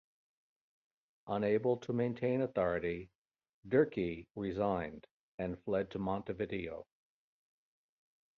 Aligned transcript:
Unable 1.27 1.77
to 1.77 1.93
maintain 1.93 2.41
authority, 2.41 3.11
Derqui 3.69 4.25
resigned 4.35 5.05
and 5.37 5.61
fled 5.63 5.91
to 5.91 5.99
Montevideo. 5.99 6.87